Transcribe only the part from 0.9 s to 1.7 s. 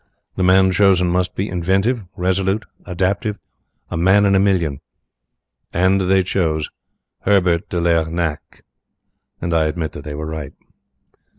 must be